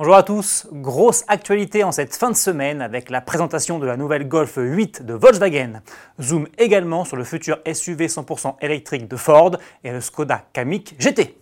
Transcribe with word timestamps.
Bonjour 0.00 0.14
à 0.14 0.22
tous, 0.22 0.68
grosse 0.70 1.24
actualité 1.26 1.82
en 1.82 1.90
cette 1.90 2.14
fin 2.14 2.30
de 2.30 2.36
semaine 2.36 2.82
avec 2.82 3.10
la 3.10 3.20
présentation 3.20 3.80
de 3.80 3.86
la 3.86 3.96
nouvelle 3.96 4.28
Golf 4.28 4.52
8 4.56 5.04
de 5.04 5.12
Volkswagen. 5.12 5.82
Zoom 6.20 6.46
également 6.56 7.04
sur 7.04 7.16
le 7.16 7.24
futur 7.24 7.58
SUV 7.66 8.06
100% 8.06 8.54
électrique 8.60 9.08
de 9.08 9.16
Ford 9.16 9.56
et 9.82 9.90
le 9.90 10.00
Skoda 10.00 10.44
Kamiq 10.52 10.94
GT. 11.00 11.34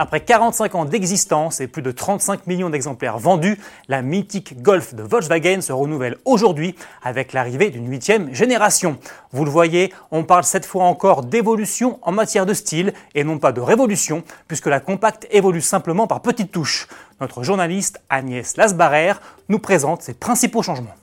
Après 0.00 0.20
45 0.20 0.76
ans 0.76 0.84
d'existence 0.84 1.60
et 1.60 1.66
plus 1.66 1.82
de 1.82 1.90
35 1.90 2.46
millions 2.46 2.70
d'exemplaires 2.70 3.18
vendus, 3.18 3.58
la 3.88 4.00
mythique 4.00 4.62
Golf 4.62 4.94
de 4.94 5.02
Volkswagen 5.02 5.60
se 5.60 5.72
renouvelle 5.72 6.18
aujourd'hui 6.24 6.76
avec 7.02 7.32
l'arrivée 7.32 7.70
d'une 7.70 7.90
huitième 7.90 8.32
génération. 8.32 8.98
Vous 9.32 9.44
le 9.44 9.50
voyez, 9.50 9.92
on 10.12 10.22
parle 10.22 10.44
cette 10.44 10.66
fois 10.66 10.84
encore 10.84 11.24
d'évolution 11.24 11.98
en 12.02 12.12
matière 12.12 12.46
de 12.46 12.54
style 12.54 12.92
et 13.16 13.24
non 13.24 13.40
pas 13.40 13.50
de 13.50 13.60
révolution, 13.60 14.22
puisque 14.46 14.66
la 14.66 14.78
compacte 14.78 15.26
évolue 15.32 15.60
simplement 15.60 16.06
par 16.06 16.22
petites 16.22 16.52
touches. 16.52 16.86
Notre 17.20 17.42
journaliste 17.42 18.00
Agnès 18.08 18.56
Lasbarrer 18.56 19.14
nous 19.48 19.58
présente 19.58 20.02
ses 20.02 20.14
principaux 20.14 20.62
changements. 20.62 20.94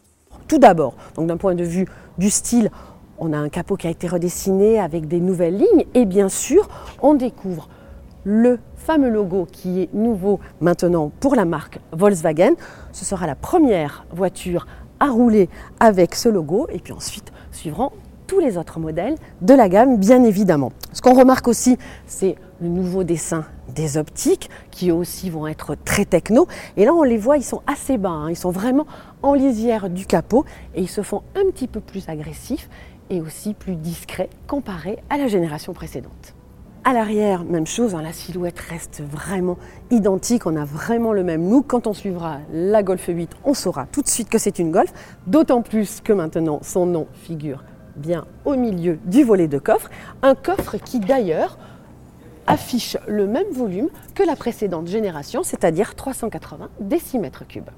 Tout 0.48 0.58
d'abord, 0.58 0.94
donc 1.16 1.28
d'un 1.28 1.36
point 1.36 1.56
de 1.56 1.66
vue 1.66 1.86
du 2.18 2.30
style, 2.30 2.72
on 3.20 3.34
a 3.34 3.38
un 3.38 3.50
capot 3.50 3.76
qui 3.76 3.88
a 3.88 3.90
été 3.90 4.08
redessiné 4.08 4.80
avec 4.80 5.10
des 5.10 5.20
nouvelles 5.20 5.58
lignes 5.58 5.86
et 5.94 6.06
bien 6.06 6.30
sûr, 6.30 6.70
on 7.02 7.14
découvre 7.14 7.68
le 8.26 8.60
fameux 8.76 9.10
logo 9.10 9.48
qui 9.50 9.82
est 9.82 9.94
nouveau 9.94 10.40
maintenant 10.60 11.12
pour 11.20 11.36
la 11.36 11.46
marque 11.46 11.80
Volkswagen. 11.94 12.54
Ce 12.92 13.06
sera 13.06 13.28
la 13.28 13.36
première 13.36 14.06
voiture 14.12 14.68
à 15.00 15.08
rouler 15.08 15.48
avec 15.80 16.16
ce 16.16 16.28
logo 16.28 16.68
et 16.72 16.80
puis 16.80 16.92
ensuite 16.92 17.32
suivront 17.52 17.92
tous 18.28 18.40
les 18.40 18.58
autres 18.58 18.80
modèles 18.80 19.16
de 19.42 19.54
la 19.54 19.70
gamme 19.70 19.98
bien 19.98 20.24
évidemment. 20.24 20.72
Ce 20.92 21.02
qu'on 21.02 21.14
remarque 21.14 21.48
aussi 21.48 21.78
c'est 22.08 22.36
le 22.60 22.68
nouveau 22.68 23.04
dessin 23.04 23.46
des 23.76 23.98
optiques 23.98 24.50
qui 24.72 24.92
aussi 24.92 25.30
vont 25.30 25.46
être 25.46 25.76
très 25.76 26.06
techno 26.06 26.48
et 26.78 26.86
là 26.86 26.94
on 26.94 27.04
les 27.04 27.18
voit 27.18 27.38
ils 27.38 27.44
sont 27.44 27.62
assez 27.68 27.98
bas, 27.98 28.10
hein. 28.10 28.30
ils 28.32 28.38
sont 28.38 28.52
vraiment 28.52 28.88
en 29.22 29.36
lisière 29.36 29.90
du 29.90 30.08
capot 30.08 30.46
et 30.74 30.82
ils 30.82 30.90
se 30.90 31.02
font 31.02 31.22
un 31.36 31.52
petit 31.52 31.68
peu 31.68 31.82
plus 31.82 32.10
agressifs 32.10 32.70
et 33.12 33.22
aussi 33.22 33.54
plus 33.54 33.76
discrets 33.76 34.30
comparé 34.48 34.98
à 35.12 35.18
la 35.18 35.28
génération 35.28 35.74
précédente. 35.74 36.34
À 36.88 36.94
l'arrière, 36.94 37.44
même 37.46 37.66
chose, 37.66 37.96
hein, 37.96 38.04
la 38.04 38.14
silhouette 38.14 38.60
reste 38.60 39.02
vraiment 39.02 39.58
identique, 39.90 40.46
on 40.46 40.56
a 40.56 40.66
vraiment 40.66 41.14
le 41.14 41.24
même 41.24 41.50
look. 41.50 41.66
Quand 41.66 41.88
on 41.88 41.94
suivra 41.94 42.38
la 42.54 42.84
Golf 42.84 43.08
8, 43.08 43.32
on 43.44 43.56
saura 43.56 43.88
tout 43.88 44.04
de 44.04 44.08
suite 44.08 44.30
que 44.30 44.38
c'est 44.38 44.60
une 44.60 44.70
Golf, 44.70 44.94
d'autant 45.26 45.64
plus 45.64 46.00
que 46.00 46.14
maintenant 46.14 46.60
son 46.62 46.86
nom 46.86 47.08
figure 47.24 47.64
bien 47.96 48.26
au 48.46 48.56
milieu 48.56 49.00
du 49.06 49.24
volet 49.24 49.48
de 49.48 49.58
coffre. 49.58 49.90
Un 50.22 50.36
coffre 50.36 50.78
qui 50.78 51.00
d'ailleurs 51.00 51.58
affiche 52.46 52.98
le 53.08 53.26
même 53.26 53.50
volume 53.52 53.90
que 54.14 54.22
la 54.22 54.36
précédente 54.36 54.86
génération, 54.86 55.42
c'est-à-dire 55.42 55.96
380 55.96 56.70
décimètres 56.82 57.48
cubes. 57.48 57.72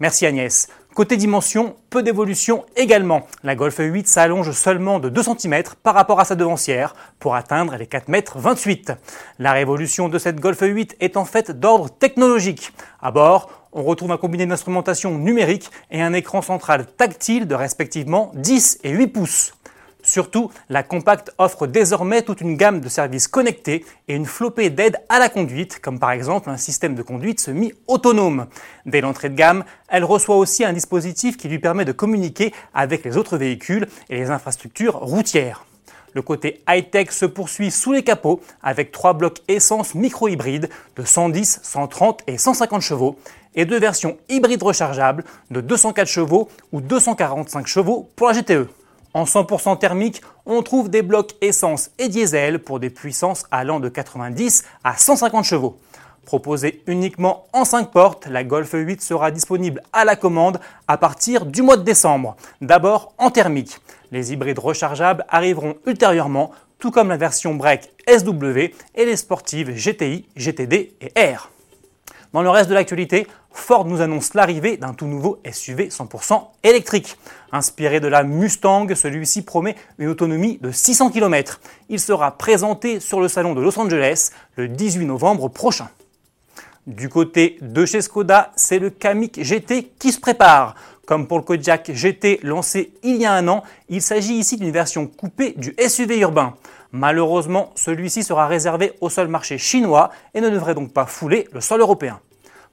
Merci 0.00 0.24
Agnès. 0.24 0.68
Côté 0.94 1.18
dimension, 1.18 1.76
peu 1.90 2.02
d'évolution 2.02 2.64
également. 2.74 3.26
La 3.44 3.54
Golf 3.54 3.76
8 3.78 4.08
s'allonge 4.08 4.50
seulement 4.52 4.98
de 4.98 5.10
2 5.10 5.22
cm 5.22 5.62
par 5.82 5.94
rapport 5.94 6.20
à 6.20 6.24
sa 6.24 6.36
devancière 6.36 6.94
pour 7.18 7.34
atteindre 7.34 7.76
les 7.76 7.86
4 7.86 8.08
m 8.08 8.22
28. 8.34 8.92
La 9.38 9.52
révolution 9.52 10.08
de 10.08 10.18
cette 10.18 10.40
Golf 10.40 10.60
8 10.62 10.96
est 11.00 11.18
en 11.18 11.26
fait 11.26 11.50
d'ordre 11.50 11.90
technologique. 11.90 12.72
À 13.02 13.10
bord, 13.10 13.50
on 13.72 13.82
retrouve 13.82 14.10
un 14.10 14.16
combiné 14.16 14.46
d'instrumentation 14.46 15.18
numérique 15.18 15.70
et 15.90 16.00
un 16.00 16.14
écran 16.14 16.40
central 16.40 16.86
tactile 16.86 17.46
de 17.46 17.54
respectivement 17.54 18.32
10 18.34 18.80
et 18.82 18.90
8 18.90 19.06
pouces. 19.08 19.52
Surtout, 20.10 20.50
la 20.68 20.82
Compact 20.82 21.32
offre 21.38 21.68
désormais 21.68 22.22
toute 22.22 22.40
une 22.40 22.56
gamme 22.56 22.80
de 22.80 22.88
services 22.88 23.28
connectés 23.28 23.84
et 24.08 24.16
une 24.16 24.26
flopée 24.26 24.68
d'aides 24.68 24.96
à 25.08 25.20
la 25.20 25.28
conduite, 25.28 25.78
comme 25.78 26.00
par 26.00 26.10
exemple 26.10 26.50
un 26.50 26.56
système 26.56 26.96
de 26.96 27.02
conduite 27.02 27.38
semi-autonome. 27.38 28.46
Dès 28.86 29.02
l'entrée 29.02 29.28
de 29.28 29.36
gamme, 29.36 29.62
elle 29.86 30.02
reçoit 30.02 30.36
aussi 30.36 30.64
un 30.64 30.72
dispositif 30.72 31.36
qui 31.36 31.46
lui 31.46 31.60
permet 31.60 31.84
de 31.84 31.92
communiquer 31.92 32.52
avec 32.74 33.04
les 33.04 33.16
autres 33.16 33.36
véhicules 33.36 33.86
et 34.08 34.16
les 34.16 34.30
infrastructures 34.30 34.96
routières. 34.96 35.64
Le 36.12 36.22
côté 36.22 36.60
high-tech 36.68 37.12
se 37.12 37.24
poursuit 37.24 37.70
sous 37.70 37.92
les 37.92 38.02
capots 38.02 38.40
avec 38.64 38.90
trois 38.90 39.12
blocs 39.12 39.38
essence 39.46 39.94
micro-hybrides 39.94 40.70
de 40.96 41.04
110, 41.04 41.60
130 41.62 42.22
et 42.26 42.36
150 42.36 42.82
chevaux 42.82 43.16
et 43.54 43.64
deux 43.64 43.78
versions 43.78 44.18
hybrides 44.28 44.64
rechargeables 44.64 45.22
de 45.52 45.60
204 45.60 46.08
chevaux 46.08 46.48
ou 46.72 46.80
245 46.80 47.68
chevaux 47.68 48.10
pour 48.16 48.26
la 48.26 48.32
GTE. 48.32 48.79
En 49.12 49.24
100% 49.24 49.78
thermique, 49.78 50.22
on 50.46 50.62
trouve 50.62 50.88
des 50.88 51.02
blocs 51.02 51.32
essence 51.40 51.90
et 51.98 52.08
diesel 52.08 52.60
pour 52.60 52.78
des 52.78 52.90
puissances 52.90 53.44
allant 53.50 53.80
de 53.80 53.88
90 53.88 54.64
à 54.84 54.96
150 54.96 55.44
chevaux. 55.44 55.78
Proposée 56.26 56.82
uniquement 56.86 57.46
en 57.52 57.64
5 57.64 57.90
portes, 57.90 58.26
la 58.26 58.44
Golf 58.44 58.70
8 58.72 59.02
sera 59.02 59.32
disponible 59.32 59.82
à 59.92 60.04
la 60.04 60.14
commande 60.14 60.60
à 60.86 60.96
partir 60.96 61.44
du 61.44 61.60
mois 61.62 61.76
de 61.76 61.82
décembre. 61.82 62.36
D'abord 62.60 63.12
en 63.18 63.30
thermique. 63.30 63.80
Les 64.12 64.32
hybrides 64.32 64.60
rechargeables 64.60 65.24
arriveront 65.28 65.74
ultérieurement, 65.86 66.52
tout 66.78 66.92
comme 66.92 67.08
la 67.08 67.16
version 67.16 67.54
break 67.54 67.90
SW 68.08 68.58
et 68.94 69.04
les 69.04 69.16
sportives 69.16 69.74
GTI, 69.74 70.26
GTD 70.36 70.94
et 71.00 71.34
R. 71.34 71.50
Dans 72.32 72.42
le 72.42 72.50
reste 72.50 72.70
de 72.70 72.74
l'actualité, 72.74 73.26
Ford 73.50 73.84
nous 73.86 74.00
annonce 74.00 74.34
l'arrivée 74.34 74.76
d'un 74.76 74.94
tout 74.94 75.06
nouveau 75.06 75.40
SUV 75.50 75.88
100% 75.88 76.40
électrique. 76.62 77.16
Inspiré 77.50 77.98
de 77.98 78.06
la 78.06 78.22
Mustang, 78.22 78.86
celui-ci 78.94 79.42
promet 79.42 79.74
une 79.98 80.08
autonomie 80.08 80.58
de 80.62 80.70
600 80.70 81.10
km. 81.10 81.60
Il 81.88 81.98
sera 81.98 82.38
présenté 82.38 83.00
sur 83.00 83.20
le 83.20 83.26
salon 83.26 83.54
de 83.54 83.60
Los 83.60 83.76
Angeles 83.80 84.30
le 84.54 84.68
18 84.68 85.06
novembre 85.06 85.48
prochain. 85.48 85.88
Du 86.86 87.08
côté 87.08 87.58
de 87.62 87.84
chez 87.84 88.00
Skoda, 88.00 88.52
c'est 88.54 88.78
le 88.78 88.90
Kamiq 88.90 89.42
GT 89.42 89.90
qui 89.98 90.12
se 90.12 90.20
prépare. 90.20 90.76
Comme 91.06 91.26
pour 91.26 91.38
le 91.38 91.44
Kodiaq 91.44 91.90
GT 91.92 92.38
lancé 92.44 92.92
il 93.02 93.16
y 93.16 93.26
a 93.26 93.32
un 93.32 93.48
an, 93.48 93.64
il 93.88 94.00
s'agit 94.00 94.34
ici 94.34 94.56
d'une 94.56 94.70
version 94.70 95.08
coupée 95.08 95.54
du 95.56 95.74
SUV 95.84 96.20
urbain. 96.20 96.54
Malheureusement, 96.92 97.70
celui-ci 97.76 98.24
sera 98.24 98.46
réservé 98.46 98.94
au 99.00 99.08
seul 99.08 99.28
marché 99.28 99.58
chinois 99.58 100.10
et 100.34 100.40
ne 100.40 100.50
devrait 100.50 100.74
donc 100.74 100.92
pas 100.92 101.06
fouler 101.06 101.48
le 101.52 101.60
sol 101.60 101.80
européen. 101.80 102.20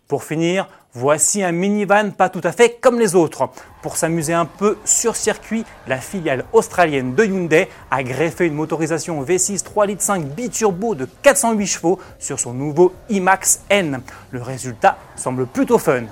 Pour 0.08 0.24
finir, 0.24 0.70
voici 0.94 1.44
un 1.44 1.52
minivan 1.52 2.12
pas 2.12 2.30
tout 2.30 2.42
à 2.44 2.54
fait 2.54 2.78
comme 2.80 2.98
les 2.98 3.14
autres. 3.14 3.50
Pour 3.82 3.98
s'amuser 3.98 4.34
un 4.34 4.46
peu 4.46 4.78
sur 4.86 5.18
circuit, 5.18 5.66
la 5.86 5.98
filiale 5.98 6.46
australienne 6.54 7.14
de 7.14 7.26
Hyundai 7.26 7.68
a 7.92 8.04
greffé 8.04 8.46
une 8.46 8.54
motorisation 8.54 9.22
V6 9.22 9.64
3 9.64 9.86
litres 9.86 10.02
5 10.02 10.24
biturbo 10.24 10.96
de 10.96 11.06
408 11.22 11.68
chevaux 11.68 12.00
sur 12.20 12.40
son 12.40 12.54
nouveau 12.54 12.94
IMAX 13.10 13.62
N. 13.70 14.02
Le 14.32 14.42
résultat 14.42 14.98
semble 15.18 15.46
plutôt 15.46 15.78
fun. 15.78 16.04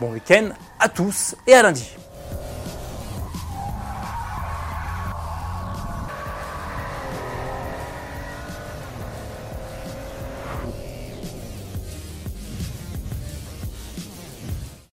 Bon 0.00 0.10
week-end 0.10 0.48
à 0.80 0.88
tous 0.88 1.36
et 1.46 1.54
à 1.54 1.62
lundi. 1.62 2.03